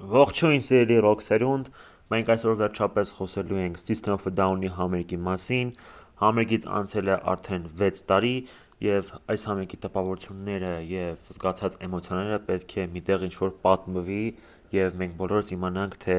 [0.00, 1.66] Ողջույն սիրելի ռոքսերունդ,
[2.08, 5.72] մենք այսօր վերջապես խոսելու ենք System of a Down-ի համերգի մասին։
[6.22, 8.30] Համերգից անցել է արդեն 6 տարի
[8.86, 14.22] եւ այս համերգի տպավորությունները եւ զգացած էմոցիաները պետք է միտեղ ինչ-որ պատմվի
[14.78, 16.18] եւ մենք բոլորս իմանանք, թե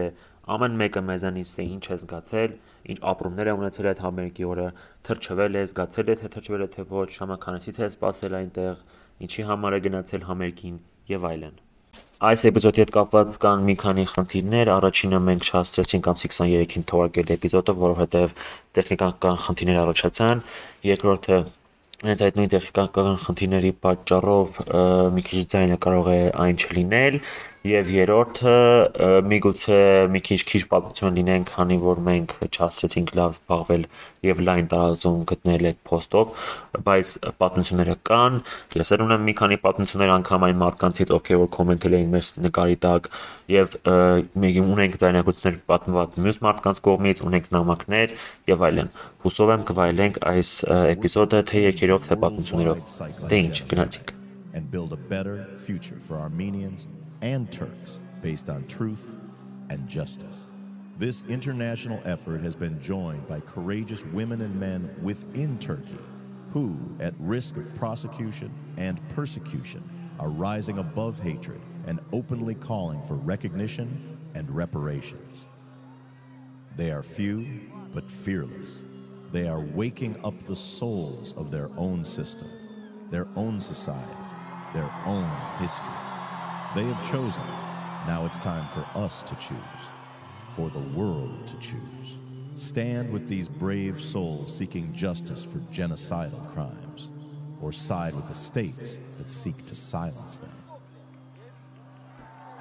[0.57, 2.55] ամեն մեկը մեզանից թե ինչ է զգացել,
[2.93, 4.67] ինչ ապրումներ է ունեցել այդ համերգի օրը,
[5.09, 8.87] թրջվել է, զգացել է թե թրջվել է թե ոչ, ժամականացից է սպասել այնտեղ,
[9.25, 10.79] ինչի համար է գնացել համերգին
[11.15, 11.61] եւ այլն։
[12.21, 17.73] Այս էպիզոդի հետ կապված կան մի քանի խնդիրներ։ Առաջինը մենք չհասցրեցինք ամսի 23-ին թողարկել էպիզոդը,
[17.81, 18.35] որովհետև
[18.77, 20.43] տեխնիկական խնդիրներ առաջացան։
[20.85, 21.39] Երկրորդը
[22.01, 24.61] հենց այդ նույն տեխնիկական խնդիրների պատճառով
[25.17, 27.17] մի քիչ ձայնը կարող է այն չլինել
[27.61, 28.53] Եվ երրորդը
[29.29, 29.75] միգուցե
[30.09, 33.83] մի քիչ քիչ պատմություն լինեն, քանի որ մենք չհասցրեցինք լավ զբաղվել
[34.25, 36.31] եւ լայն տարածում գտնել այդ post-ով,
[36.87, 38.39] բայց պատմությունները կան։
[38.81, 43.09] Լսել ունեմ մի քանի պատմություններ անգամ այն մարդկանցից, ովքեր որ կոմենտել էին մեր նկարի տակ
[43.53, 43.75] եւ
[44.41, 48.15] մենք ունենք դայնակություններ պատմված մյուս մարդկանց կողմից, ունենք նամակներ
[48.55, 48.89] եւ այլն։
[49.21, 50.55] Հուսով եմ կվայելենք այս
[50.95, 52.97] էպիզոդը թե երկերով թե պատմություններով։
[53.29, 54.17] Դե ինչ, գնացինք
[54.53, 56.87] and build a better future for Armenians
[57.21, 59.17] and Turks based on truth
[59.69, 60.47] and justice.
[60.97, 65.97] This international effort has been joined by courageous women and men within Turkey
[66.51, 69.83] who, at risk of prosecution and persecution,
[70.19, 75.47] are rising above hatred and openly calling for recognition and reparations.
[76.75, 77.61] They are few
[77.93, 78.83] but fearless.
[79.31, 82.49] They are waking up the souls of their own system,
[83.09, 84.17] their own society,
[84.73, 85.29] their own
[85.59, 86.01] history.
[86.75, 87.43] They have chosen.
[88.07, 89.81] Now it's time for us to choose,
[90.51, 92.17] for the world to choose.
[92.55, 97.09] Stand with these brave souls seeking justice for genocidal crimes,
[97.61, 100.49] or side with the states that seek to silence them.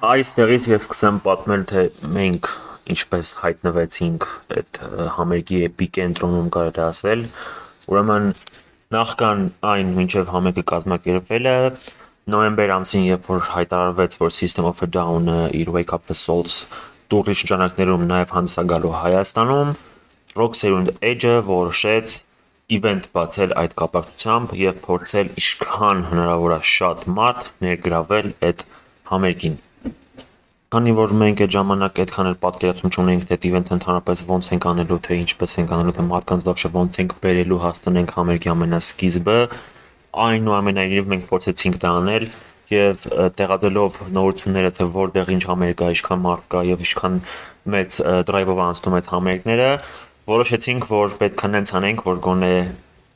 [0.01, 2.47] Այստեղից ես սկսեմ պատմել, թե մենք
[2.89, 4.23] ինչպես հայտնվեցինք
[4.55, 4.79] այդ
[5.17, 7.21] համերգի էպիկենտրոնում կարելի ասել։
[7.91, 8.31] Ուրեմն
[8.95, 11.55] նախքան այն մինչև համերգը կազմակերպելը
[12.31, 16.65] նոյեմբեր ամսին, երբ որ հայտարարվեց, որ System of a Down-ը իր Wake Up the Souls
[17.11, 19.71] տուրի շրջանակներում նաև հանդիսագալու Հայաստանում,
[20.39, 22.13] Rock Serund Edge-ը որոշեց
[22.71, 28.63] event բացել այդ կապակցությամբ եւ փորձել ինչքան հնարավոր է շատ մարդ ներգրավել այդ
[29.11, 29.57] համերգին։
[30.71, 34.99] Քանի որ մենք այդ ժամանակ այդքան էլ պատկերացում չունեինք, թե event-ը ընդհանրապես ոնց ենք անելու,
[35.07, 39.37] թե ինչպես ենք անելու, թե մարդկանց դեպքը ոնց ենք բերելու հաստնենք համերգի ամենասկիզբը,
[40.11, 42.25] այնուամենայնիվ մենք փորձեցինք դա անել
[42.71, 43.05] եւ
[43.39, 47.17] տեղադրելով նորությունները թե որտեղ ինչ համերգ կա, ինչքան մարդ կա եւ ինչքան
[47.75, 47.97] մեծ
[48.29, 49.69] դրայվով անցնում այդ համերգները,
[50.31, 52.53] որոշեցինք, որ պետք է նենց անենք, որ գոնե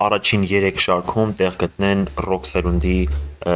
[0.06, 2.98] առաջին 3 շարքում տեղ գտնեն ռոք սերունդի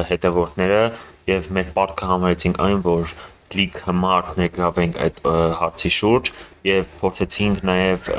[0.09, 0.83] հետևորդները
[1.29, 3.13] եւ մեր պարտքը համարեցինք այն, որ
[3.57, 5.19] լիք մարդ ներգրավենք այդ
[5.59, 6.31] հարցի շուրջ
[6.69, 8.09] եւ փորձեցինք նաեւ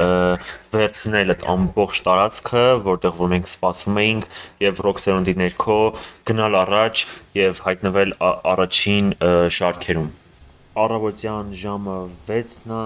[0.75, 4.27] վերցնել այդ ամբողջ տարածքը, որտեղ որ մենք սպասում էինք
[4.65, 5.79] եւ ռոք սերունդի ներքո
[6.31, 7.05] գնալ առաջ
[7.41, 8.15] եւ հայտնվել
[8.55, 9.15] առաջին
[9.61, 10.11] շարքերում։
[10.81, 11.97] Առավոտյան ժամը
[12.31, 12.85] 6-ն է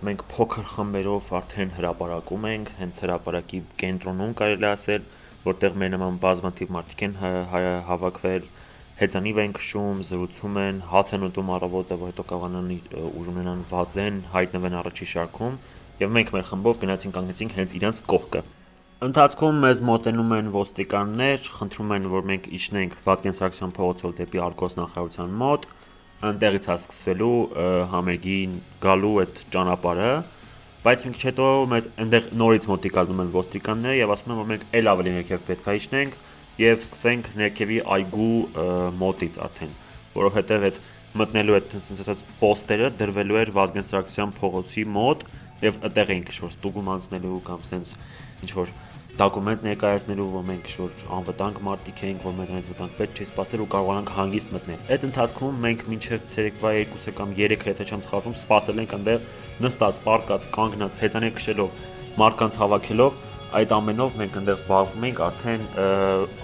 [0.00, 5.02] մենք փոքր խմբերով արդեն հրաապարակում ենք, հենց հրաապարակի կենտրոնում կարելի ասել,
[5.44, 7.18] որտեղ մեր նման բազմաթիվ մարդիկ են
[7.90, 8.48] հավաքվել
[9.00, 12.72] հեծանիվ են քշում, զրուցում են, հաց են ուտում առավոտը, որ հետո կարողանան
[13.10, 15.54] ուժ ունենան վազեն, հայտնվեն առաջի շարքում,
[16.00, 18.42] եւ մենք մեր խմբով գնացինք կանգնեցինք հենց իրենց կողքը։
[19.00, 24.76] Ընթացքում մեզ մոտենում են ոստիկաններ, խնդրում են, որ մենք իջնենք Վազգեն Սարգսյան փողոցով դեպի Արկոս
[24.76, 25.64] նախարարության մոտ,
[26.20, 27.38] այնտեղից է սկսվելու
[27.94, 30.10] համերգին գալու այդ ճանապարհը,
[30.84, 34.90] բայց քիչ հետո մեզ այնտեղ նորից մոտիկալնում են ոստիկանները եւ ասում են, որ մենք ել
[34.92, 36.20] ավելի ներքև պետք է իջնենք,
[36.60, 38.36] եւ սկսենք ներքևի այգու
[39.00, 39.74] մոտից արդեն,
[40.16, 40.80] որովհետեւ այդ
[41.20, 45.24] մտնելու այդ ասենց ասած պոստերը դրվելու էր Վազգեն Սարգսյան փողոցի մոտ
[45.64, 47.94] եւ այդտեղ էին ինչ-որ ստուգում անցնելու կամ ասենց
[48.44, 48.74] ինչ-որ
[49.20, 53.68] դոկումենտ ներկայացնելու, որ մենք շուտ անվտանգ մարտիկ ենք, որ մեզանից վտանգ պետք չի սпасել ու
[53.74, 58.80] կարողանանք հանգիստ մտնել։ Այդ ընթացքում մենք մինչև ցերեկվա 2-ը կամ 3-ը, եթե չեմ սխալվում, սпасել
[58.80, 59.26] ենք այնտեղ
[59.66, 61.74] նստած, պարկած, կանգնած, հետանեկ քշելով,
[62.20, 63.18] մարկանց հավաքելով
[63.50, 65.64] այդ ամենով մենք այնտեղ զբաղվում էինք արդեն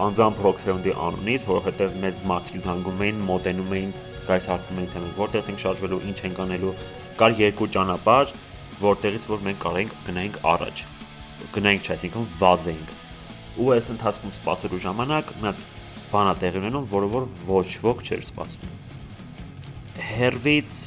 [0.06, 3.92] անձամբ Roxeund-ի անունից, որովհետև մեզ մարտի զանգում էին, մոտենում էին,
[4.26, 6.74] գայս հարցում էին, թե մենք որտեղ ենք շարժվելու, ինչ ենք անելու։
[7.20, 8.34] Կար երկու ճանապարհ,
[8.82, 10.84] որտեղից որ մենք կարող ենք գնայինք առաջ։
[11.56, 12.92] Գնայինք, չէ, այսինքն վազեինք։
[13.56, 15.64] Ու այս ընթացքում սпасելու ժամանակ մի հատ
[16.10, 18.74] բանա տեղի ունենում, որը որ ոչ ոք չէր սпасում։
[20.06, 20.80] Հերվից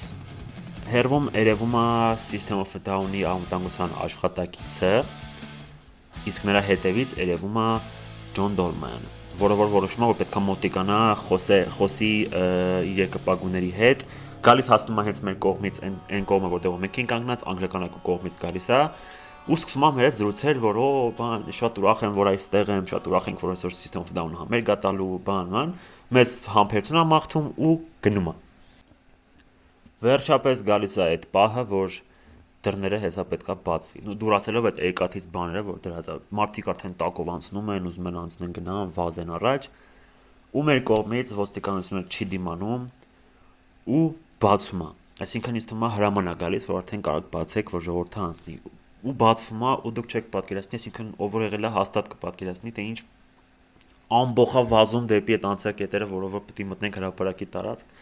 [0.89, 1.87] Հերվում երևում է
[2.17, 4.89] System of a Down-ի անվտանգության աշխատակիցը,
[6.27, 7.67] իսկ նրա հետևից երևում է
[8.35, 12.11] Ջոն Դոլմանը, որը որ որոշում է որ պետքա մոտիկանա խոսե խոսի
[12.89, 14.03] իր երկպագուների հետ,
[14.49, 18.83] գալիս հասնում է հենց մեր կողմից այն կողմը, որտեղ ենք կանգնած, անգլիականակու կողմից գալիս է
[19.49, 20.87] ու սկսում եմ հետ զրուցել, որ օ,
[21.17, 24.35] բան, շատ ուրախ եմ, որ այստեղ եմ, շատ ուրախ ենք, որ այսօր System of Down
[24.37, 25.71] համեր գտալու, բան, բան,
[26.13, 27.71] մեզ համբերություն է մաղթում ու
[28.05, 28.35] գնում է։
[30.05, 31.97] Վերջապես գալիս է այդ պահը, որ
[32.65, 37.31] դռները հեսա պետքա բացվի։ Ու դուրացելով այդ եկաթից բաները, որ դրած է, մարդիկ արդեն տակով
[37.35, 39.69] անցնում են, ուզում են անցնեն գնան, վազեն առաջ,
[40.49, 42.83] ու մեր կողմից ոստիկանությունը չի դիմանում
[43.99, 44.03] ու
[44.43, 48.21] բացում է։ Այսինքն ինձ թվում է հրաման է գալիս, որ արդեն կարող բացեք, որ ժողովուրդը
[48.27, 48.59] անցնի
[48.99, 52.83] ու բացվում է ու դուք չեք պատկերացնի, այսինքն ով որ եղել է հաստատ կպատկերացնի, թե
[52.89, 52.99] ինչ
[54.19, 57.93] ամբողջա վազում դեպի այդ անցակետերը, որով որ պետք է մտնենք հրապարակի տարածք։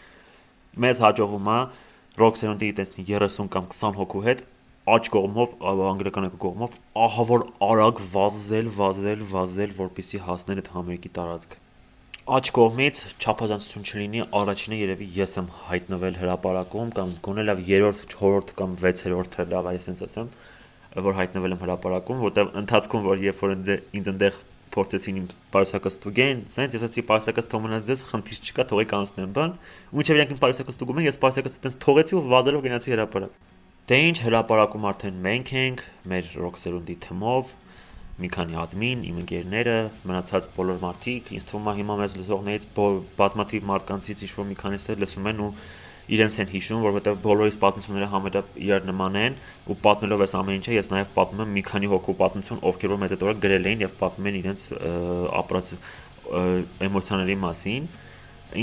[0.87, 1.59] Մեզ հաջողում է
[2.17, 4.43] Roxanne-ի տեսնի 30 կամ 20 հոգու հետ
[4.87, 6.75] աջ կողմով, անգլիական կողմով,
[7.05, 11.65] ահա որ արագ վազել, վազել, վազել, որպեսի հասնեն այդ համերգի տարածքը
[12.27, 18.51] աջ կողմից չափազանցություն չլինի, առաջինը երևի ես եմ հայտնվել հրաապարակում կամ գոնե լավ 3-րդ, 4-րդ
[18.57, 20.31] կամ 6-րդը լավ այսպես ասեմ,
[21.07, 24.41] որ հայտնվել եմ հրաապարակում, որտեղ ընթացքում որ երբ որ ինձ այնտեղ
[24.73, 29.53] փորձեցին իմ պարուսակը ստուգեն, սենց ես ասացի պարուսակը թողնած ձեզ խնդիր չկա, թողեք անցնեմ, բան։
[29.93, 33.37] Ու ինչեւ իրանք իմ պարուսակը ստուգում են, ես պարուսակը այտենց թողեցի ու վազելով գնացի հրաապարակ։
[33.87, 37.51] Դե ինչ հրաապարակում արդեն մենք ենք, մեր ռոքսերունդի թմով,
[38.17, 39.75] մի քանի admin, իմ ընկերները,
[40.09, 42.63] մնացած բոլոր մարդիկ, ինձ թվում է հիմա մեզ լսողներից
[43.19, 45.51] բազմաթիվ մարդկանցից ինչ-որ մի քանիսը լսում են ու
[46.07, 49.33] իրենց են հիշում, որովհետև բոլորիս պատմությունները համարյա իրար նման են
[49.67, 53.01] ու պատմելով այս ամեն ինչը ես նաև պատմում եմ մի քանի հոգու պատմություն, ովքեր որ
[53.01, 54.63] մեծ հետո գրել էին եւ պատմում են իրենց
[55.41, 55.71] ապրած
[56.87, 57.89] էմոցիաների մասին։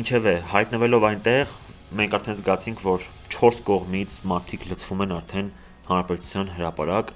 [0.00, 1.52] Ինչևէ, հայտնվելով այնտեղ
[1.94, 3.05] մենք արդեն զգացինք, որ
[3.35, 5.50] 4 կողմից մարդիկ լցվում են արդեն
[5.85, 7.12] հանրապետության հրապարակ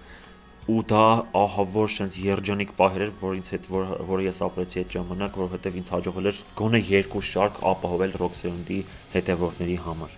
[0.68, 1.04] ու դա
[1.42, 5.38] ահա որ sense երջանիկ պահեր էր, որ ինձ հետ որ որը ես ապրեցի այդ ժամանակ,
[5.40, 8.80] որովհետև ինձ հաջողվել էր գոնե երկու շարք ապահովել Roxy-ի
[9.14, 10.16] հետևորդների համար։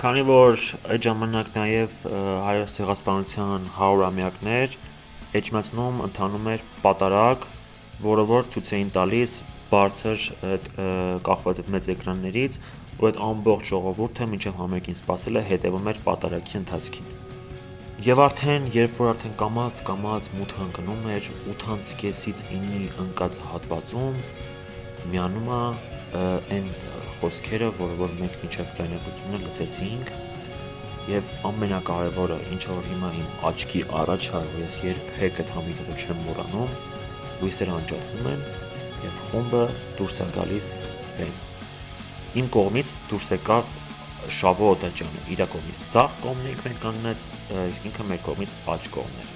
[0.00, 0.64] Քանի որ
[0.96, 1.98] այդ ժամանակ նաև
[2.48, 4.78] հայոց ցեղասպանության 100-ամյակներ
[5.30, 7.44] Էջմածնում ընթանում էր պատարակ,
[8.08, 9.36] որը որ ցույց էին տալիս
[9.70, 10.68] բարձր այդ
[11.28, 12.60] կախված այդ մեծ էկրաններից,
[12.98, 17.19] ու այդ ամբողջ ժողովուրդը մինչև համերգին սպասել է հետևում էր պատարակի ընթացքին։
[18.00, 24.14] Եվ արդեն, երբ որ արդեն կամած կամած մութը ընկնում էր 8-ից 9-ի ընկած հատվածում,
[25.12, 25.58] միանում է
[26.56, 26.70] այն
[27.18, 30.12] խոսքերը, որը որ մենք միջև ձայնագրությունը լսեցինք,
[31.10, 36.24] եւ ամենակարևորը, ինչ որ հիմա իմ աչքի առաջ է, որ ես երբեք այդ համիզը չեմ
[36.30, 36.74] մոռանում,
[37.42, 38.48] լույսերը անջատվում են
[39.04, 39.62] եւ խումբը
[40.00, 40.72] դուրս է գալիս
[41.20, 41.38] բեմ։
[42.40, 43.76] Իմ կողմից դուրս եկավ
[44.36, 47.22] Շավո Օտաջյանը իր կողմից ցախ կողմն մենք կանգնած,
[47.70, 49.30] իսկ ինքը մեր կողմից աջ կողմն էր։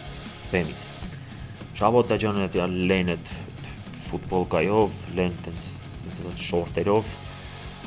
[0.54, 0.88] Բեմից։
[1.80, 3.16] Շավո Օտաջյանը դա լենը
[4.04, 5.70] ֆուտբոլկայով, լեն տենց
[6.44, 7.14] շորտերով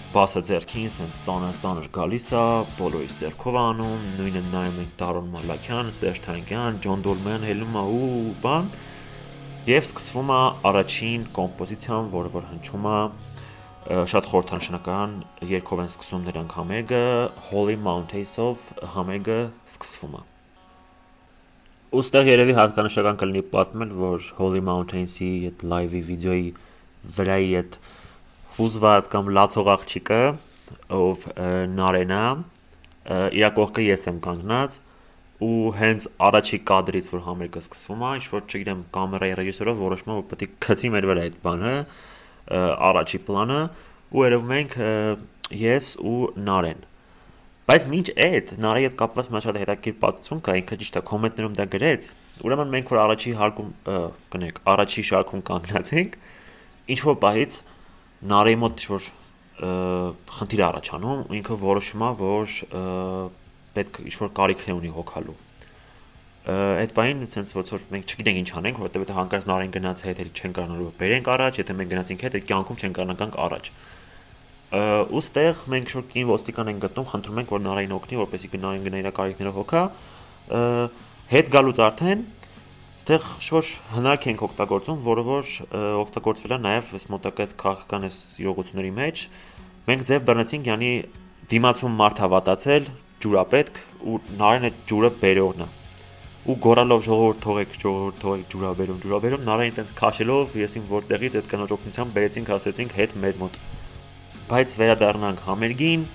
[0.08, 2.44] բասը ձերքին, սենց ծանր ծանր գալիս է,
[2.78, 8.22] բոլորից ձերքով անում, նույնը նայում ենք Տարոն Մալաքյան, Սերժ Թանկյան, Ջոն Դոլմյան հելում է ու
[8.46, 8.70] բան։
[9.68, 10.40] Եվ սկսվում է
[10.72, 12.98] առաջին կոմպոզիցիան, որը որ հնչում է
[13.88, 15.13] շատ խորհրդանշական
[15.48, 17.04] երկով են սկսում նրանք համերգը
[17.51, 19.38] Holy Mountains-ով համերգը
[19.72, 20.24] սկսվում է
[21.88, 26.50] Ոստեղ երևի հատկանշական կլինի պատմել, որ Holy Mountains-ի այդ լայվի վիդեոյի
[27.16, 27.78] վրայի այդ
[28.57, 30.19] հուզված կամ լացող աղջիկը,
[30.98, 31.24] ով
[31.78, 32.25] Նարենա,
[33.39, 34.77] իր կողքը ես եմ կանգնած
[35.48, 40.17] ու հենց առաջի կադրից որ համերգը սկսվում է, ինչ որ չգիտեմ կամերայի ռեժիսորը որոշում է
[40.17, 41.74] որ պետք է գցի մեր վրա այդ բանը,
[42.48, 43.63] առաջի պլանը
[44.13, 44.77] ու երևում ենք
[45.68, 46.86] ես ու Նարեն
[47.68, 51.56] բայց մինչ այդ Նարի հետ կապված մի շատ հետաքրքիր պատմություն կա ինքը ճիշտ է կոմենտներում
[51.58, 52.06] դա գրեց.
[52.48, 53.74] Ուրեմն մենք որ առաջի հարկում
[54.32, 56.16] կնեք առաջի շարքում կանգնած ենք
[56.96, 57.58] ինչ որ պահից
[58.32, 59.10] Նարեի մոտ ինչ-որ
[60.38, 62.56] խնդիր առաջանում ու ինքը որոշում է որ
[63.75, 65.38] պետք ինչ-որ կարիք է ունի հոգալու
[66.48, 70.22] այդ բանին ցենց ոնց որ մենք չգիտենք ինչ անենք, որովհետեւ եթե հանկարծ նարին գնաց հետ
[70.24, 73.70] էլ չեն կարողանալու բերենք առաջ, եթե մենք գնացինք հետ, այդ կյանքում չեն կարող գանք առաջ։
[74.68, 78.98] Ոստեղ մենք շուտ կին ոստիկան ենք գտնում, խնդրում ենք որ նարային օգնի, որպեսզի գնային գնա
[79.04, 79.84] իր կարիքները հոգա։
[81.27, 82.25] Հետ գալուց արդեն
[83.08, 85.51] այդտեղ շոր հնարք ենք օգտագործում, որը որ
[86.01, 89.24] օգտագործվել է նաև այս մոտակա այս քաղաքական այս յոգությունների մեջ։
[89.88, 90.92] Մենք ձև բռնեցինք, yani
[91.56, 92.92] դիմացում մարդ հավատացել,
[93.24, 95.70] ջուրապետք ու նարին այդ ջուրը բերողն է
[96.48, 101.74] ու գորալով ժողովուրդ թողեք, ժողովուրդ թողեք ջուրաբերում, ջուրաբերում նարային տենց քաշելով եսին որտեղից այդ կնոջ
[101.75, 103.58] օգնությամբ բերեցինք, ասեցինք հետ մեր մոտ։
[104.48, 106.06] Բայց վերադառնանք համերգին,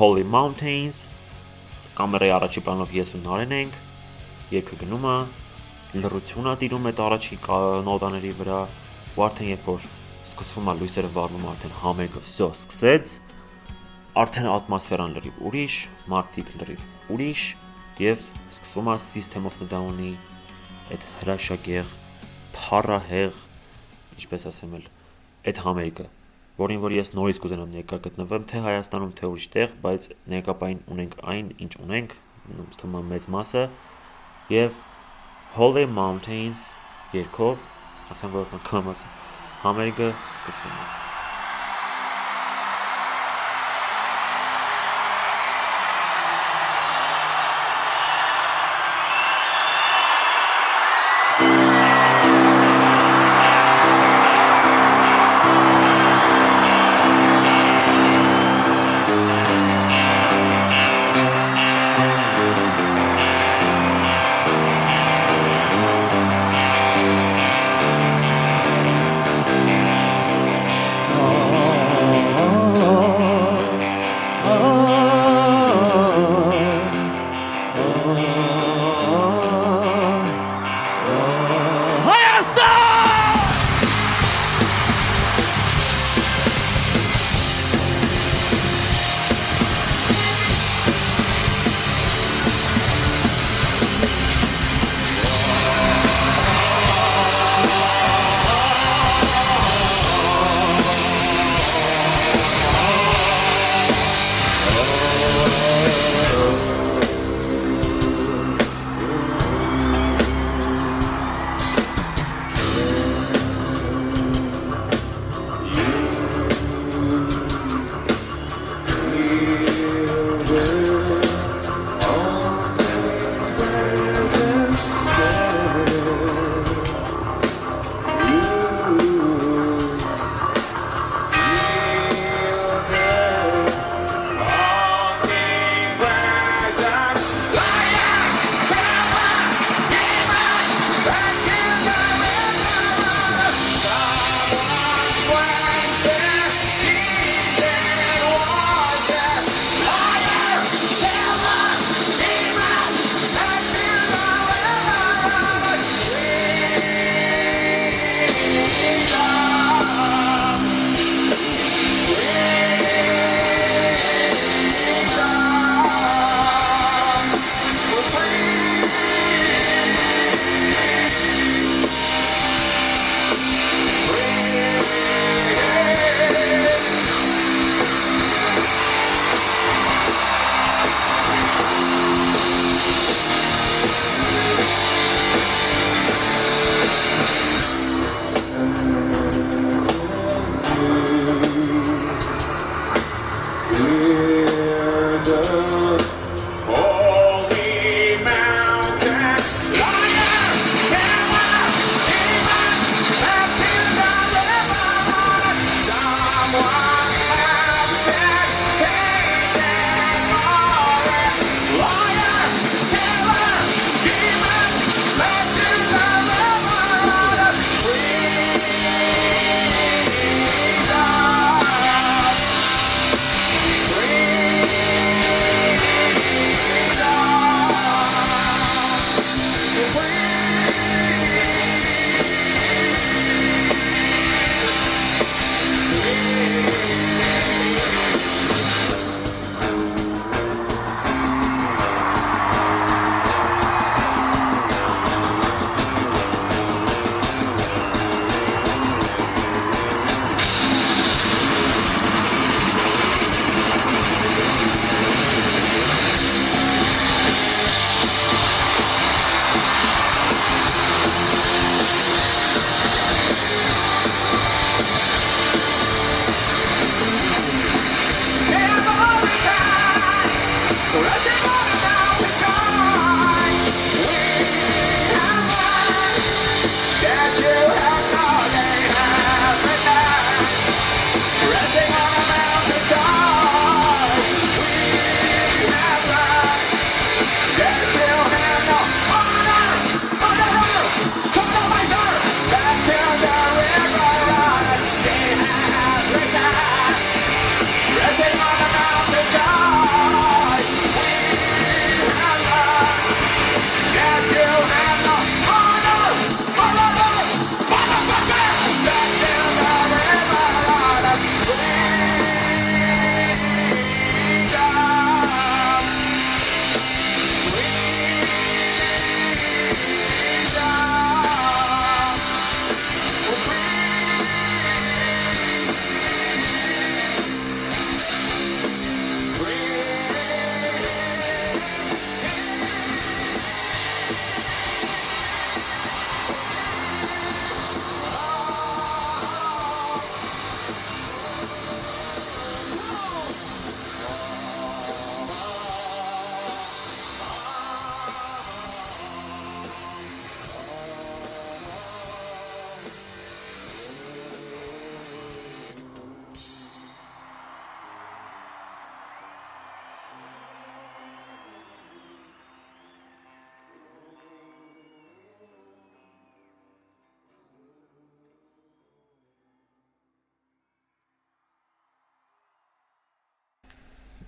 [0.00, 1.02] Holy Mountains,
[1.98, 3.74] կամերայի առաջի պլանով ես ու Նարեն ենք,
[4.54, 5.16] եկը գնում է,
[6.00, 7.40] լրությունա տիրում այդ առաջի
[7.90, 8.60] նոտաների վրա,
[9.18, 9.88] ու արդեն երբ որ
[10.30, 13.12] սկսվում է լույսերը վառվում արդեն համերգը վсё սկսեց,
[14.24, 15.74] արդեն ատմոսֆերան լրիվ ուրիշ,
[16.14, 17.42] մարդիկ լրիվ ուրիշ
[18.00, 20.14] եւ սկսվում է System of Down-ի
[20.90, 21.90] այդ հրաշագեղ,
[22.54, 23.36] փառահեղ,
[24.16, 24.86] ինչպես ասեմ էլ,
[25.50, 26.06] այդ համերգը,
[26.60, 31.18] որին որ ես նորից կուզենամ ներկա գտնվեմ, թե Հայաստանում, թե ուրիշ տեղ, բայց ներկապային ունենք
[31.34, 32.16] այն, ինչ ունենք,
[32.70, 33.66] ըստ մեծ մասը
[34.54, 34.80] եւ
[35.58, 36.70] Holy Mountains
[37.16, 37.62] երկով,
[38.14, 39.14] արդեն որ անգամ ասեմ,
[39.66, 41.09] համերգը սկսվում է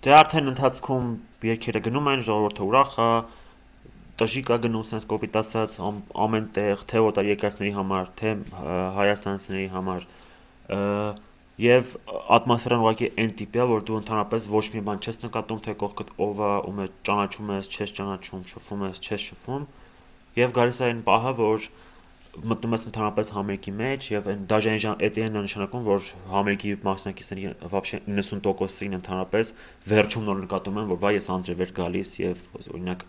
[0.03, 1.11] Դե արդեն ընթացքում
[1.47, 3.11] երկերը գնում են, ժողովուրդը ուրախ է,
[4.19, 8.33] տժի կա գնում sense կոպիտ ասած ամեն տեղ, թե օտար եկածների համար, թե
[8.99, 10.09] հայաստանցիների համար
[11.63, 11.95] եւ
[12.37, 16.13] ատմոսֆերան ուղղակի այն տիպի է, որ դու ընդհանրապես ոչ մի բան չես նկատում, թե կողքդ
[16.27, 19.67] ով է, ում է ճանաչում ես, չես ճանաչում, շփվում ես, չես շփվում
[20.43, 21.67] եւ գալիս է այն պահը, որ
[22.38, 26.74] մտնում ես ընդհանրապես համերգի մեջ եւ այն դաժե այն ժան էդի են նշանակում որ համերգի
[26.86, 29.52] մասնակիցների вообще 90%-ին ընդհանրապես
[29.90, 32.44] վերջում նոր նկատում են որ վայ ես անձրև գալիս եւ
[32.76, 33.06] օրինակ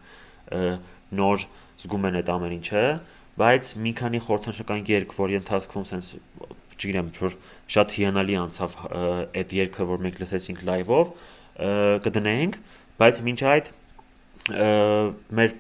[1.21, 1.45] նոր
[1.85, 2.85] զգում են այդ ամեն ինչը
[3.39, 6.23] բայց մի քանի խորհրդանշական երգ որի ընթացքում sense
[6.79, 7.37] չգիտեմ որ
[7.75, 8.77] շատ հիանալի անցավ
[9.43, 11.13] այդ երգը որ մենք լսեցինք լայվով
[12.07, 12.59] կդնենք
[13.03, 13.71] բայց մինչ այդ
[14.52, 15.54] մեր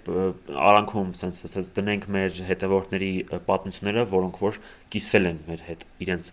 [0.59, 3.11] արանքում sense ասած դնենք մեր հետևորդների
[3.47, 4.59] պատմությունները, որոնք որ
[4.91, 6.31] կիսվել են մեր հետ իրենց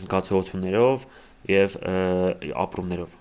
[0.00, 1.04] զգացողություններով
[1.52, 1.76] եւ
[2.64, 3.20] ապրումներով։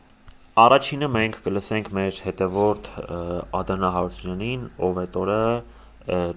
[0.63, 2.89] Առաջինը մենք կլսենք մեր հետևորդ
[3.59, 5.39] Ադանա Հարությունյանին, ով այդ օրը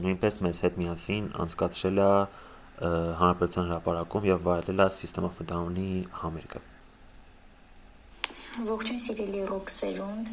[0.03, 2.13] նույնպես մեզ հետ միասին անցկացրել է
[3.21, 6.63] հանրապետության հրապարակում եւ վայելել է System of Down-ի համերգը։
[8.57, 10.29] Ողջույն սիրելի ռոք սերունդ,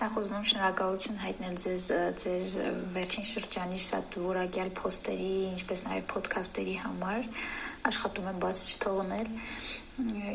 [0.00, 1.84] նախ ուզում եմ շնորհակալություն հայտնել ձեզ
[2.22, 2.46] ձեր
[2.96, 7.28] վերջին շրջանի շատ որակյալ post-երի, ինչպես նաև podcast-երի համար։
[7.92, 9.30] Աշխատում եմ բաց չթողնել։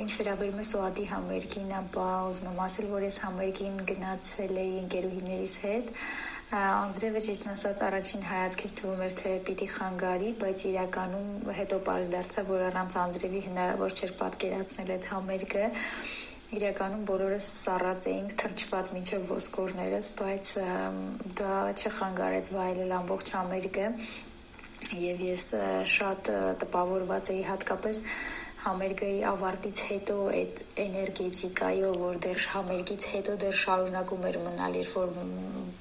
[0.04, 5.58] Ինչ վերաբերում է Սոադի համերգին, ապա ուզում եմ ասել, որ ես համերգին գնացել էի ընկերուհիներիս
[5.68, 5.94] հետ։
[6.54, 11.30] Անձրևը ճիշտ ասած առաջին հայացքից թվում էր թե պիտի խանգարի, բայց իրականում
[11.60, 15.66] հետո པարզ դարձավ, որ առանց անձրևի հնարավոր չէր պատկերացնել այդ համերգը
[16.58, 20.52] իրականում բոլորս սառած էինք թրջված միջև ոսկորներս, բայց
[21.40, 23.88] դա չխանգարեց վայելել ամբողջ Ամերիկը
[25.04, 25.46] եւ ես
[25.94, 26.32] շատ
[26.64, 28.02] տպավորված էի հատկապես
[28.64, 35.12] համերգայի ավարտից հետո այդ էներգետիկայով, որ դեռ համերգից հետո դեռ շարունակում էր մնալ, երբ որ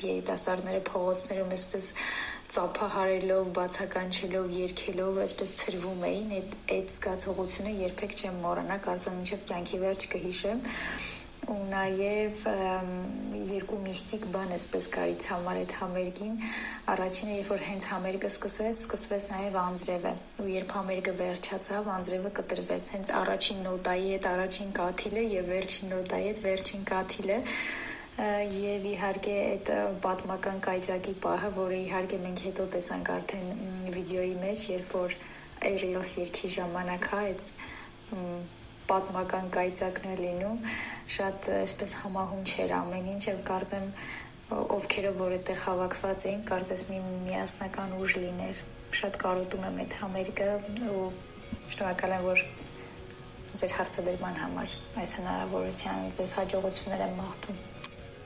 [0.03, 1.89] երիտասարդները փողոցներում այսպես
[2.53, 9.45] ծափահարելով, բացականչելով, երկելով, այսպես ծրվում էին, այդ այդ զգացողությունը երբեք չեմ մոռանա, կարծում եմ մինչև
[9.53, 10.65] կյանքի վերջ կհիշեմ
[11.51, 12.43] ու նաև
[13.53, 16.37] երկու միստիկ բան էսպես կարիք համար այդ համերգին
[16.93, 22.93] առաջինը երբ որ հենց համերգը սկսվեց սկսվեց նաև անձրևը ու երբ համերգը վերջացավ անձրևը կտրվեց
[22.95, 27.39] հենց առաջին նոտայի հետ առաջին կաթիլը եւ վերջին նոտայի հետ վերջին կաթիլը
[28.13, 29.69] եւ իհարկե այդ
[30.05, 33.47] պատմական կայծակի պահը, որը իհարկե մենք հետո տեսանք արդեն
[33.95, 35.17] վիդեոյի մեջ, երբ որ
[35.63, 37.47] Reels երկի ժամանակ հա այդ
[38.91, 40.59] պատմական կայծակն է լինում,
[41.17, 43.89] շատ այսպես համահունչ էր ամեն ինչ եւ կարծեմ
[44.53, 50.49] ովքերը որ այդտեղ հավաքված էին, կարծես մի միասնական ուժ լիներ։ Շատ կարոտում եմ այդ համերգը
[50.93, 51.05] ու
[51.73, 52.43] շնորհակալ եմ որ
[53.53, 57.63] ձեր հարցադրման համար այս հնարավորության ձեզ հաջողություններ եմ մաղթում։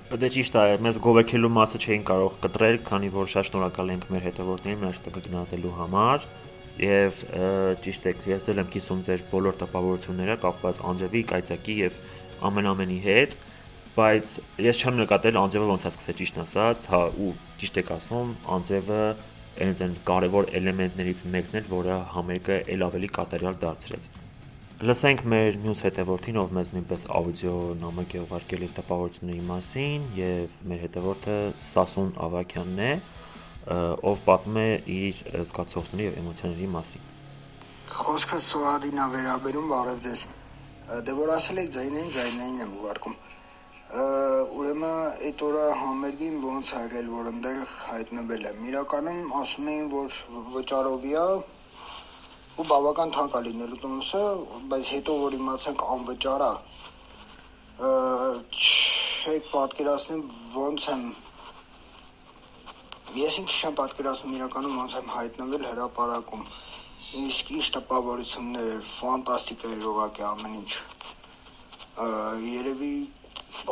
[0.07, 4.27] Դե ճիշտ է, մեզ գովեքելու մասը չէին կարող կտրել, քանի որ շատ շնորհակալ ենք մեր
[4.27, 6.29] հետևորդներին մեր աշխատանքը գնահատելու համար
[6.83, 7.21] եւ
[7.85, 12.01] ճիշտ է, ես էլ եմ կիսում ձեր բոլոր տպավորությունները կապված Անձրևի, Կայծակի եւ
[12.51, 13.37] ամեն ամենի հետ,
[13.97, 14.35] բայց
[14.67, 19.01] ես չեմ նկատել Անձրևը ոնց է սկսել ճիշտ ասած, հա ու ճիշտ եք ասում, Անձրևը
[19.57, 24.09] այնց այն կարևոր էլեմենտներից մեկն էր, որը համերգը ել ավելի կատարյալ դարձրեց։
[24.77, 30.59] Լսենք մեր մյուս հետևորդին, ով մեզ նույնպես աուդիո նամակ է ուղարկել իր տպավորությունների մասին եւ
[30.69, 31.37] մեր հետևորդը
[31.67, 32.91] Սասուն Ավակյանն է,
[33.67, 37.07] ով պատմում է իր զգացողությունների եւ էմոցիաների մասին։
[37.97, 40.23] Խոսքը Սոադին է վերաբերում, բարև ձեզ։
[41.07, 43.17] Դե որ ասել եք ձայնային, ձայնային եմ ուղարկում։
[44.61, 44.87] Ուրեմն
[45.27, 50.17] այդ օրը համերգին ոնց ա եղել, որ ընդեղ հայտնվել եմ։ Իրականում ասում էին, որ
[50.55, 51.27] վճարովի է,
[52.57, 54.25] ու բավական թանկ է լինելու տոմսը,
[54.71, 56.53] բայց հետո որ իմացանք անվճար է,
[57.77, 60.23] չեք պատկերացնում
[60.55, 61.03] ոնց եմ
[63.15, 66.47] ես ինքս չեմ պատկերացնում իրականում ոնց եմ հայտնվել հրաապարակում
[67.23, 70.73] իսկ ինչ տպավորություններ էր ֆանտաստիկ էր ուղղակի ամեն ինչ
[72.47, 72.91] երևի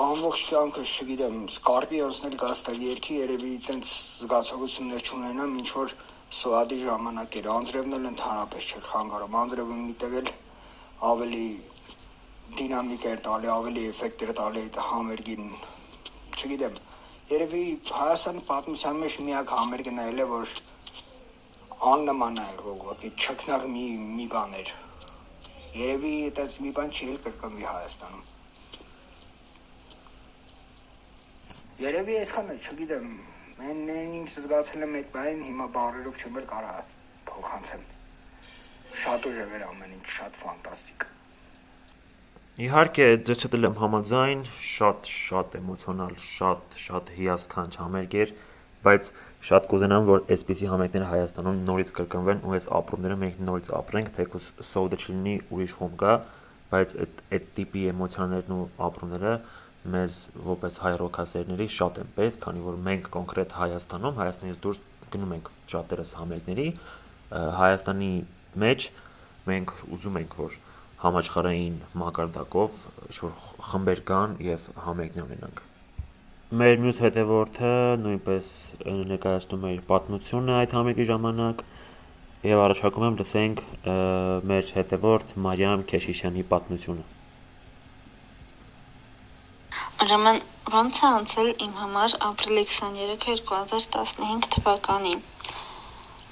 [0.04, 3.90] ամբողջ կյանքս չգիտեմ սկարպիոնսն էլ գաստակ երկի երևի այտենց
[4.22, 5.94] զգացողություններ չունենամ ինչ որ
[6.44, 10.32] սոադի ժամանակ էր անձրևն էլ ընդհանրապես չէր խանգարում անձրևը միտեղ էլ
[11.10, 11.46] ավելի
[12.62, 15.54] դինամիկ էր տալի ավելի էֆեկտ էր տալի այդ համերգին
[16.38, 16.82] չգիտեմ
[17.32, 20.54] երևի Հայաստանի պատմության մեջ միակ համերգն է ելը որ
[21.92, 23.84] աննման է ուղղակի չքնաղ մի
[24.16, 24.72] մի բան էր
[25.82, 28.26] երևի այդպես մի բան չի կրկնվի Հայաստանում
[31.86, 33.08] երևի այսքան է չգիտեմ
[33.54, 36.72] Մեն ինչ զգացել եմ այդ բան, հիմա բարերով չեմ էլ կարա
[37.28, 37.84] փոխանցեմ։
[39.02, 41.06] Շատ ուժեղ էր ամեն ինչ, շատ ֆանտաստիկ։
[42.54, 48.32] Իհարկե, ձեզ հետ եմ համաձայն, շատ շատ էմոցիոնալ, շատ շատ հիասքանչ համերգ էր,
[48.84, 49.08] բայց
[49.48, 54.46] շատ կուզենամ, որ այսպիսի համերգները Հայաստանում նորից կրկնվեն ու այս ապրումները մենք նորից ապրենք, թեկուզ
[54.70, 56.14] սովետը չլինի ուրիշ խոմ կա,
[56.70, 59.32] բայց այդ այդ տիպի էմոցիաներն ու ապրումները
[59.94, 64.78] մեզ որպես հայ ռոքասերների շատ են պետք, քանի որ մենք կոնկրետ Հայաստանում, Հայաստանից դուրս
[65.16, 66.68] գնում ենք շատերս համերգների,
[67.34, 68.12] Հայաստանի
[68.62, 68.88] մեջ
[69.50, 70.56] մենք ուզում ենք, որ
[71.04, 73.32] համաշխարհային մակարդակով ինչ-որ
[73.68, 75.62] խմբեր կան եւ համերգներ ունենանք։
[76.60, 77.72] Մեր մյուս հետևորդը
[78.04, 78.52] նույնպես
[79.14, 81.64] ներկայացնում է իր պատմությունը այդ համերգի ժամանակ
[82.44, 83.62] եւ առաջարկում եմ լսենք
[84.50, 87.06] մեր հետևորդ Մարիամ Քեշիշյանի պատմությունը։
[90.04, 90.40] Ուրեմն
[90.78, 95.22] ո՞նց է անցել իմ համար ապրիլի 23 2015 թվականին։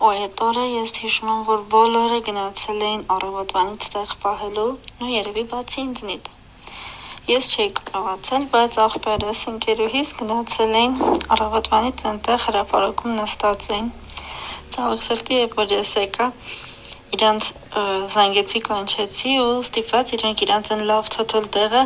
[0.00, 4.64] Ու այդ օրը ես հիշում եմ, որ բոլորը գնացել էին առավոտվանից տեղ պահելու,
[5.02, 6.30] ու երևի բացի ինձնից։
[7.30, 10.96] Ես չէի կարողացել, բայց աղբերս ընկերուհիս գնացել էին
[11.36, 13.92] առավոտվանից այնտեղ հրապարակում նստած էին։
[14.74, 16.26] Ցավոք սրտի, երբ որ ես եկա,
[17.12, 17.48] իրանց
[18.12, 21.82] զանգեցի կանչեցի ու ստիպված իրանք իրանց են լավ թոթոլ տեղը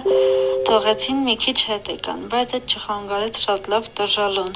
[0.70, 4.52] թողեցին մի քիչ հետ եկան, բայց այդ չխանգարեց շատ լավ դժալուն։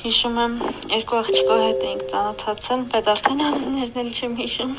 [0.00, 0.52] Հիշում եմ,
[0.88, 4.70] երկու աղջկա հետ էինք ծանոթացել, բայց արդեն անուններն էլ չեմ հիշում։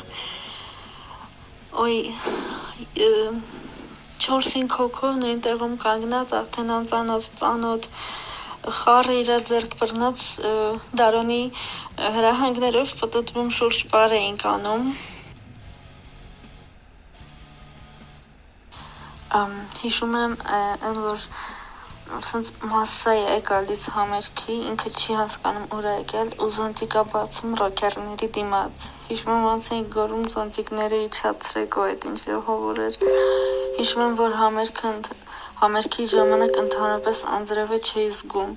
[1.76, 2.00] Ոյ
[4.24, 7.88] 4-5 հոգով նույն տեղում կանգնած արդեն անծանոթ ծանոթ
[8.80, 10.26] խառը իր ձեռք բռնած
[11.02, 11.40] դարոնի
[12.18, 14.92] հրահանգներով պատտվում շուրջ պար էինք անում։
[19.86, 21.26] Հիշում եմ այն որ
[22.18, 28.28] ասենց մասսա է գալիս համերգի, ինքը չի հասկանում ուր է եկել ու զոնտիկա բացում ռոքերների
[28.36, 32.98] դիմաց։ Հիշում եմ ոնց էին գորում զոնտիկները իջացրեք ու այդ ինչ հովոր էր։
[33.78, 34.92] Հիշում եմ, որ համերգը
[35.62, 38.54] համերգի ժամանակ ընդհանրապես անձրևը չէի զգում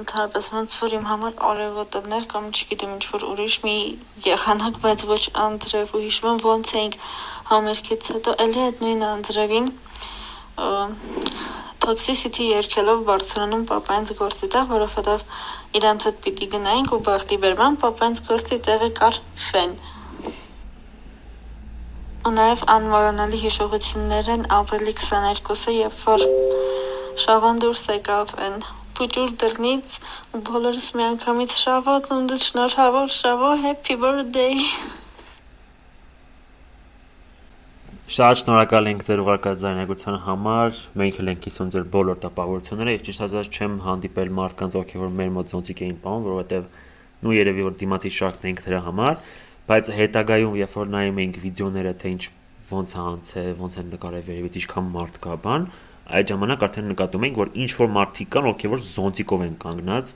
[0.00, 3.74] ընդհանրապես ոնց որ իմ համար արևոտներ կամ չգիտեմ ինչ որ ուրիշ մի
[4.26, 6.96] եղանակ, բայց ոչ անձրև ու հիշում եմ ոնց էինք
[7.50, 9.68] համերգից հետո էլի այդ նույն անձրևին
[11.84, 15.22] Toxicity երգելով բարձրանում papaյանց գործի տեղ, որովհետև
[15.80, 19.72] իրանց հետ պիտի գնայինք ու բախտի բերման papaյանց գործի տեղը կար ֆեն։
[22.28, 26.26] Ու նաև անմոռանալի հիշողություններ են ապրիլի 22-ը, երբ որ
[27.24, 28.60] Շավան դուրս եկավ այն
[28.98, 29.94] փուճուր դռնից
[30.36, 34.58] ու բոլորս միանգամից շավո ծննդը շնորհավոր շավո happy birthday
[38.10, 43.02] Շատ շնորհակալ ենք ձեր ուղարկած ձայնագրության համար։ Մենք էլ ենք կիսում ձեր բոլոր տպավորությունները։ Ես
[43.06, 46.64] ճիշտ ասած չեմ հանդիպել մարդկանց, ովքեր որ մեր մոտ զոնցիկ էին պահում, որովհետև
[47.22, 49.20] նու երևի որ դիմացի շարքն ենք դրա համար,
[49.70, 52.24] բայց հետագայում երբ որ նայում էինք վիդեոները, թե ինչ
[52.70, 55.68] ոնց է անցել, ոնց են նկարել վերևից, ինչքան մարդ կա բան,
[56.10, 60.14] այդ ժամանակ արդեն նկատում ենք, որ ինչ որ մարդիկ կան, ովքեր որ զոնցիկով են կանգնած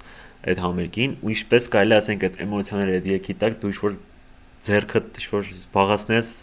[0.50, 3.94] այդ համերգին, ու ինչպես կարելի ասենք այդ էմոցիաները այդ եկի տակ դու ինչ որ
[4.64, 6.34] ձերքդ ինչ որ զբաղացնես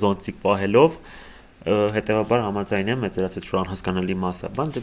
[0.00, 1.00] զոնտիկ պահելով
[1.96, 4.82] հետեւաբար համաձայն եմ մեծերացած շուտ անհասկանալի մասը բան դե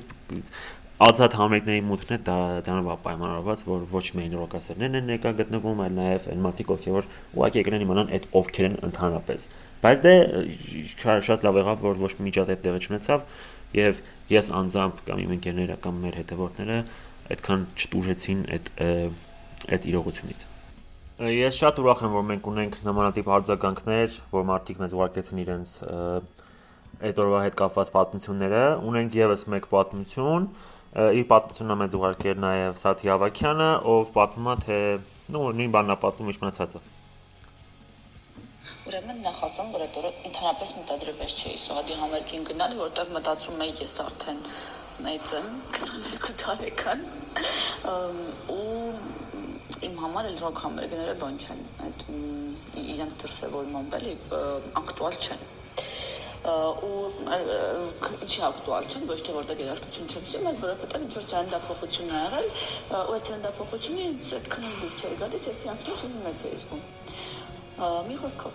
[0.98, 5.94] ազատ համերգների մուտքն է դա դրանով պայմանավորված որ ոչ միայն ռոկասերներն են ներկա գտնվում այլ
[5.98, 9.48] նաև այն մարդիկ ովքեր որ ուղղակի եկել են իմանան այդ ովքեր են ընդհանրապես
[9.86, 10.16] բայց դե
[11.30, 13.30] շատ լավ եղավ որ ոչ մի միջադեպ տեղի չունեցավ
[13.78, 16.84] եւ ես անձամբ կամ իմ ընկերները կամ մեր հետևորդները
[17.38, 18.72] այդքան չտուժեցին այդ
[19.78, 20.48] այդ իրողությունից
[21.18, 25.72] Ես շատ ուրախ եմ, որ մենք ունենք նմանատիպ արձագանքներ, որ մարդիկ մեզ ուղարկեցին իրենց
[27.10, 30.46] այդ օրվա հետ կապված պատմությունները։ Ունենք եւս մեկ պատմություն,
[31.18, 34.78] իր պատմությունն մեծ ուղարկեր նաև Սաթի Ավակյանը, ով պատմում է թե
[35.34, 36.84] նո նույն բանն է պատմում ինչ մնացածը։
[38.88, 43.74] Ուրեմն նախ ասեմ, որ այդ օրը ընդհանրապես մտադրված չէի Սողադի համերգին գնալ, որտեղ մտածում եի
[43.82, 44.44] ես արդեն
[45.08, 45.50] մեծ եմ,
[45.82, 47.04] 22 տարեկան,
[48.54, 49.27] ու
[49.86, 52.04] իմ համար էլ ռոք համերգները բան չեն, այդ
[52.84, 54.14] իրենց դրսևորման բելի
[54.82, 55.46] ակտուալ չեն
[56.48, 56.98] ու
[58.24, 62.22] ինչի ակտուալ չեն, ոչ թե որտեղ երաժշտություն չեմ սիրում, այլ որովհետև ինչ որ սերնդափոխություն ա
[62.24, 62.48] եղել,
[62.98, 66.86] ու այդ սերնդափոխությունը ինձ այդքան դուր չէր գալիս, ես ինձ մեծ էի զգում
[67.78, 68.54] մի խոսքով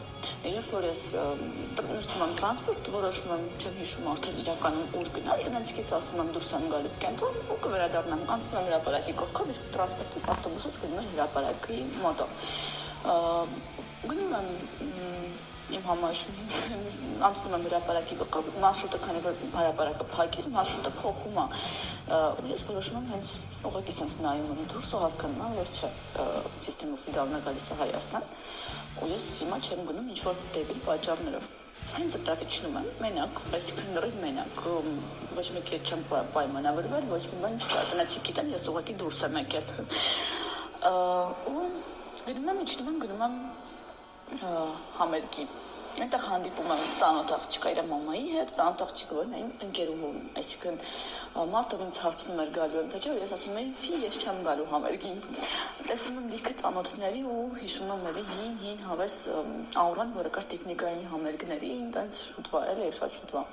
[0.50, 5.70] երբ որ ես նստում եմ տրանսպորտ որոշում եմ չեմ հիշում արդեն իրականում ուր գնալ դրանց
[5.76, 10.26] քիս ասում եմ դուրս եմ գալիս կենտրոն ու կվերադառնամ անցնում եմ հրապարակի կողքով իսկ տրանսպորտից
[10.34, 12.30] ավտոբուսից գնում եմ հրապարակի մոտով
[14.10, 14.50] գնում եմ
[15.76, 16.20] իմ համար
[17.28, 21.46] անցնում եմ հրապարակի կողքով մարշրուտը քանի որ հրապարակը փակել մարշրուտը փոխում է
[22.18, 23.32] ու ես որոշում եմ հենց
[23.70, 25.90] ուղղակի sense նայում եմ դուրս ու հասկանում եմ որ չէ
[26.66, 28.30] սիստեմը ֆիդալն է գալիս է Հայաստան
[29.02, 31.50] ու ես հիմա չեմ գնում ինչ որ դեպի պատճառներով
[31.92, 34.60] հենց այդտեղ իջնում եմ մենակ, այսինքն լրիվ մենակ,
[35.36, 36.04] ոչ մեկի հետ չեմ
[36.36, 39.66] պայմանավորվել, ոչ մի բան չկա, տնեցի գիտեն, ես ուղղակի դուրս եմ եկել։
[41.52, 41.66] Ու
[42.22, 43.36] գնում եմ, իջնում եմ, գնում եմ
[45.00, 45.48] համերգի
[45.92, 50.78] Այնտեղ հանդիպում եմ ծանոթ աղջկա իր մամայի հետ, ծանոթ աղջիկը որն այն ընկերուհուն, այսինքն
[51.52, 54.66] մարդը ինձ հարցնում էր գալու եմ, թե չէ, ես ասում եմ, ֆի, ես չեմ գալու
[54.72, 55.18] համերգին։
[55.90, 59.16] Տեսնում եմ լիքը ծանոթների ու հիշում եմ էլի հին հին հավես
[59.84, 63.44] աուրան, որը կար տեխնիկայինի համերգների, այնտենց շուտ վարել էր, շատ շուտ վա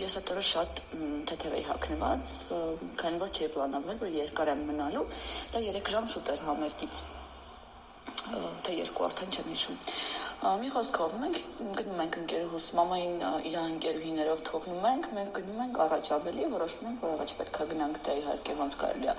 [0.00, 0.78] ես այդ օրը շատ
[1.28, 2.30] թեթև էի հագնված,
[3.02, 5.02] քանի որ չէի պլանավորել, որ երկար եմ մնալու,
[5.52, 7.02] դա 3 ժամ շուտ էր համերգից
[8.66, 9.78] թե երկու արդեն չեմ հիշում։
[10.42, 11.36] Մի խոսքով մենք
[11.78, 17.04] գնում ենք ընկերուհուս մամային իր ընկերուհիներով թողնում ենք, մենք գնում ենք առաջ ավելի, որոշում ենք,
[17.04, 19.14] որ առաջ պետքա գնանք դա իհարկե ոնց կարելի է։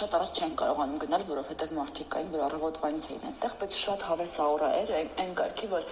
[0.00, 4.36] Շատ առաջ չենք կարողանում գնալ, որովհետև մարդիկ կային, որ առավոտվանից էին այդտեղ, բայց շատ հավես
[4.46, 5.88] աուրա էր, այն կարգի, որ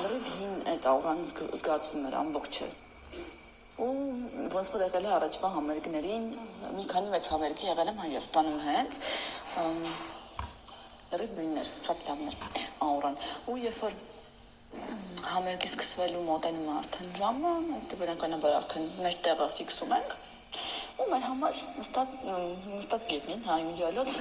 [0.00, 2.70] լրիվ հին այդ աուրան զգացվում էր ամբողջը
[3.82, 3.92] ու
[4.52, 6.26] ոնց որ եղել է առաջվա համերգներին
[6.78, 8.98] մի քանի մեծ համերգի եղել եմ Հայաստանում հենց
[11.12, 12.36] լրիվ նույնն էր, շատ լավն էր
[12.88, 13.16] աուրան։
[13.52, 13.96] Ու երբ որ
[15.32, 17.54] համերգի սկսվելու մոտենում արդեն ժամը,
[18.02, 20.14] բնականաբար արդեն մեր տեղը ֆիքսում ենք
[21.02, 22.14] ու մեր համար նստած
[22.70, 24.16] նստած գետնին, հա, իմիջիալոց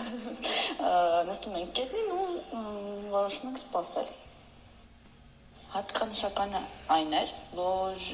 [1.30, 2.28] նստում ենք գետնին ու
[3.16, 4.12] որոշում ենք սպասել։
[5.74, 6.62] Հատկանշականը
[6.98, 8.08] այն էր, որ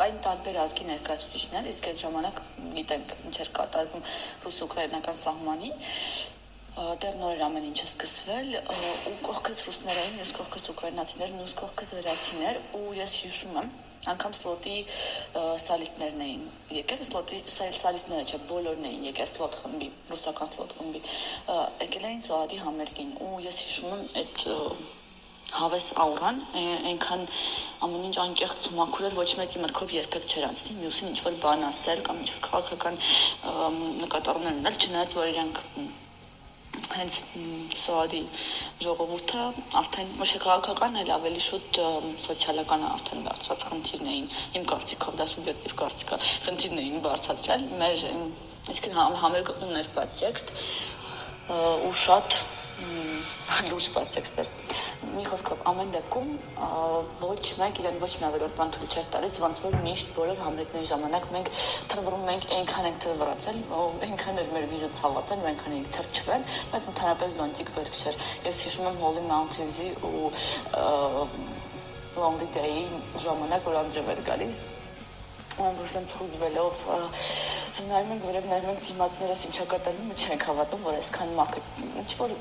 [0.00, 2.40] կային տարբեր ազգի ներկայացուցիչներ, իսկ այդ ժամանակ
[2.78, 4.06] գիտենք ինչ էր կատարվում
[4.46, 5.84] ռուս-ուկրաինական սահմանին,
[6.74, 8.48] դեռ նոր էր ամեն ինչը սկսվել
[9.10, 13.68] ու կողքից ռուսներ էին, մյուս կողքից ուկրաինացիներ, մյուս կողքից վերացիներ ու ես հիշում եմ
[14.12, 14.74] անգամ սլոտի
[15.64, 16.42] սալիստներն էին
[16.78, 21.00] եկել սլոտի սալիստները չէ բոլորն էին եկել սլոտ խմբի ռուսական սլոտ խմբի
[21.86, 24.46] եկել էին սոադի համերգին ու ես հիշում եմ այդ
[25.54, 26.38] հավես աուրան
[26.90, 27.26] այնքան
[27.86, 31.68] ամեն ինչ անկեղծ մաքուր էր ոչ մեկի մտքով երբեք չէր անցնի մյուսին ինչ որ բան
[31.70, 32.98] ասել կամ ինչ որ քաղաքական
[34.04, 35.62] նկատառումներ ունել չնայած որ իրանք
[36.94, 37.18] հենց
[37.80, 38.20] Սոադի
[38.84, 39.44] ժողովուրդը
[39.80, 41.80] արդեն ոչ քաղաքական, այլ ավելի շուտ
[42.24, 44.28] սոցիալական արդեն դարձած խնդիրն էին
[44.60, 48.04] իմ կարծիքով, դա սուբյեկտիվ կարծիք է, խնդիրն էին բարձրացրել մեր
[48.74, 50.54] իսկն համերգ ուներ պատեքստ
[51.54, 52.38] ու շատ
[52.74, 54.48] լուրջ պատեքստեր
[55.14, 56.30] մի խոսքով ամեն դեպքում
[57.22, 60.88] ոչ մեկ իրեն ոչ մի ավելորդ բան թույլ չէր տալիս, ոնց որ միշտ բոլոր համերգների
[60.90, 61.50] ժամանակ մենք
[61.94, 63.60] թռվռում ենք, այնքան ենք թռվռացել,
[64.08, 68.88] այնքան էր մեր վիզը ցավացել, այնքան ենք թրջվել, բայց ընդհանրապես զոնտիկ պետք չէր։ Ես հիշում
[68.90, 70.30] եմ Holy Mountains-ի ու
[72.14, 72.86] Long Day-ի
[73.22, 74.58] ժամանակ, որ անձրև էր գալիս,
[75.54, 76.80] ամբողջն խուզվելով
[77.74, 82.10] նայում ենք վերև նայում ենք դիմացներս ինչա կատարվում ու չենք հավատում որ այսքան մարդ ինչ
[82.20, 82.34] որ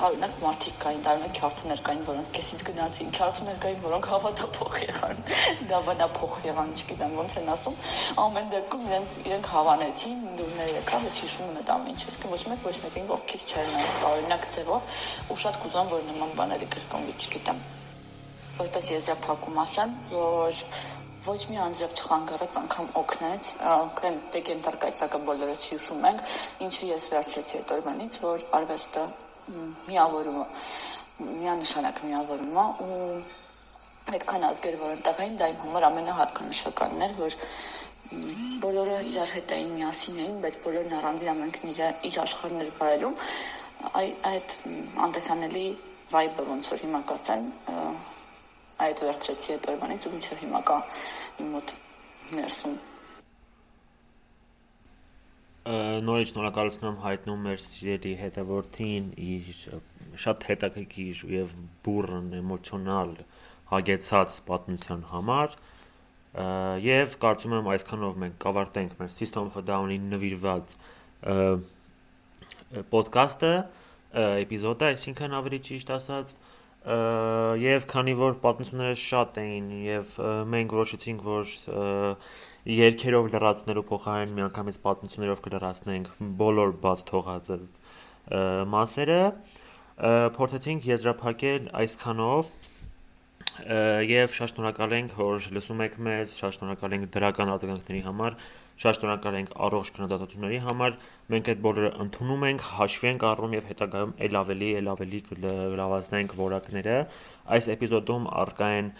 [0.00, 5.22] տարօրինակ մարդիկ կային տարօրինակ քարտուներ կային որոնք քեսից գնացին քարտուներ կային որոնք հավատափոխ եղան
[5.72, 7.78] դավանափոխ եղան չգիտեմ ոնց են ասում
[8.26, 12.42] ամեն դեպքում իրենց իրենք հավանեցին դուրներ եկավ ես հիշում եմ այդ ամեն ինչը իսկ ոչ
[12.50, 15.00] մեկ ոչ մեկին ովքից չէր նայում տարօրինակ ձևով
[15.30, 17.64] ու շատ կուզում որ նման բաների կրկնվի չգիտեմ
[18.56, 20.62] որպես եզրափակում ասեմ որ
[21.26, 26.20] ոչ մի անձրև չխանգարեց անգամ օգնեց այն դեկենտար կայծակը բոլորս հիշում ենք
[26.66, 29.06] ինչը ես վերցրեցի այդ օրվանից որ արվեստը
[29.88, 30.44] միավորումը
[31.26, 33.00] միանշանակ միավորումը ու
[34.16, 37.36] այդքան ազգեր որ այնտեղ էին դա իմ համար ամենահատկանշականն էր որ
[38.62, 43.16] բոլորը իրար հետ էին միասին էին բայց բոլորն առանձին ամենքն իր իր աշխարհներ վայելում
[44.02, 44.54] այ այդ
[45.06, 45.64] անտեսանելի
[46.12, 47.50] վայբը ոնց որ հիմա կասեն
[48.84, 50.76] այդ վերցրեցի այդ օրվանից ու մինչև հիմա կա
[51.42, 51.72] իմ մոտ
[52.36, 52.76] ներսում
[56.06, 59.46] նորից շնորհակալություն եմ հայտնում մեր սիրելի հետևորդին իր
[60.24, 61.54] շատ հետաքրքիր եւ
[61.86, 63.16] բուրըն էմոցիոնալ
[63.72, 65.56] հագեցած պատմության համար
[66.84, 70.76] եւ կարծում եմ այսքանով մենք կավարտենք մեր System of a Down-ին նվիրված
[72.92, 73.52] ոդկասթը
[74.16, 76.34] էպիզոդը, այսինքն ավելի ճիշտ ասած,
[76.86, 80.12] եւ քանի որ պատմությունները շատ էին եւ
[80.52, 81.54] մենք որոշեցինք որ
[82.76, 87.50] երկերով լրացնելու փոխարեն միանգամից պատմություններով կլրացնենք բոլոր բաց թողած
[88.76, 89.18] մասերը
[90.38, 92.54] փորձեցինք եզրափակել այսքանով
[94.06, 98.38] եւ շատ շնորհակալ ենք որ լսում եք մեզ շատ շնորհակալ ենք դրական արձագանքների համար
[98.76, 100.96] Շատ շնորհակալ ենք առողջ քննադատությունների համար։
[101.32, 106.34] Մենք այդ բոլորը ընդունում ենք, հաշվի ենք առնում եւ հետագայում ել ավելի, ել ավելի կլավացնենք
[106.40, 106.98] որակները։
[107.56, 108.90] Այս էպիզոդում առկա են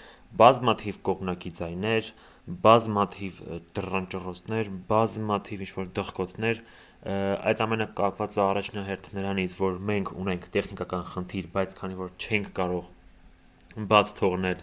[0.40, 2.10] բազմաթիվ կողմնակի ձայներ,
[2.46, 3.38] բազմաթիվ
[3.76, 6.60] դրանճռոցներ, բազմաթիվ ինչ-որ դղկոցներ,
[7.06, 12.52] այդ ամենը կապված է առաջնահերթ նրանից, որ մենք ունենք տեխնիկական խնդիր, բայց քանի որ չենք
[12.56, 14.62] կարող բաց թողնել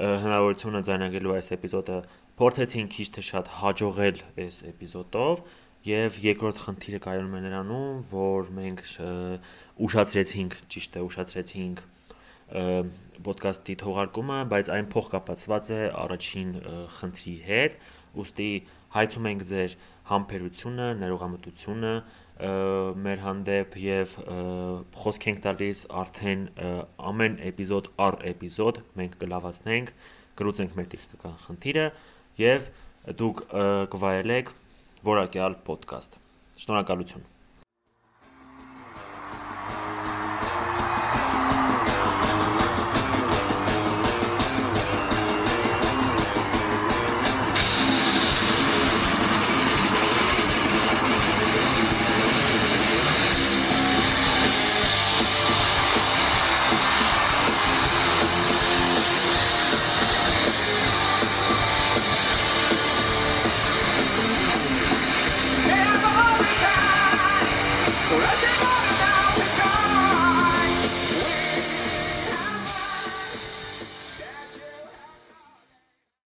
[0.00, 1.98] հնարավորությունը ձայնագրելու այս էպիզոդը
[2.40, 5.42] փորձեցին քիչ թե շատ հաջողել այս էպիզոդով
[5.86, 8.80] եւ երկրորդ խնդիրը կայանում է նրանում, որ մենք
[9.86, 11.82] ուշացրեցինք, ճիշտ է, ուշացրեցինք
[13.30, 16.52] ոդկասթի թողարկումը, բայց այն փոխկապացված է առաջին
[16.98, 17.76] խնդրի հետ,
[18.20, 18.50] ուստի
[18.96, 19.76] հայցում ենք ձեր
[20.10, 21.94] համբերությունը, ներողամտությունը
[23.04, 24.14] մեր հանդեպ եւ
[25.00, 26.46] խոսք ենք տալիս արդեն
[27.10, 29.92] ամեն էպիզոդ առ էպիզոդ մենք կլավացնենք,
[30.40, 31.86] կրուցենք մեր տեխնիկական խնդիրը
[32.40, 32.70] եւ
[33.20, 33.44] դուք
[33.94, 34.54] կվայելեք
[35.10, 36.18] որակյալ ոդկաստ։
[36.64, 37.28] Շնորհակալություն։